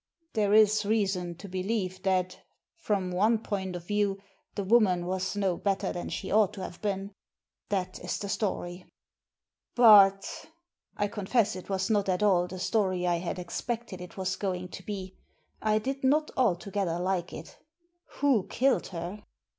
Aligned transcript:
"There 0.33 0.51
is 0.55 0.83
reason 0.83 1.35
to 1.37 1.47
believe 1.47 2.01
that, 2.01 2.39
from 2.79 3.11
one 3.11 3.37
point 3.37 3.75
of 3.75 3.85
view, 3.85 4.19
the 4.55 4.63
woman 4.63 5.05
was 5.05 5.35
no 5.35 5.57
better 5.57 5.93
than 5.93 6.09
she 6.09 6.31
ought 6.31 6.53
to 6.53 6.63
have 6.63 6.81
been. 6.81 7.13
That 7.69 7.99
is 7.99 8.17
the 8.17 8.27
story." 8.27 8.87
"But"— 9.75 10.25
I 10.97 11.07
confess 11.07 11.55
it 11.55 11.69
was 11.69 11.91
not 11.91 12.09
at 12.09 12.23
all 12.23 12.47
the 12.47 12.57
story 12.57 13.05
I 13.05 13.17
had 13.17 13.37
expected 13.37 14.01
it 14.01 14.17
was 14.17 14.35
going 14.37 14.69
to 14.69 14.81
be; 14.81 15.19
I 15.61 15.77
did 15.77 16.03
not 16.03 16.31
altogether 16.35 16.97
like 16.97 17.31
it— 17.31 17.59
"who 18.21 18.47
killed 18.47 18.87
her?" 18.87 19.23